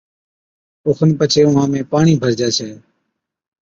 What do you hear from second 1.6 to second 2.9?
۾ پاڻِي ڀرجَي ڇَي